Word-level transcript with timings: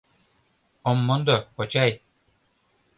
—Ом 0.89 0.97
мондо, 1.07 1.37
кочай! 1.55 1.91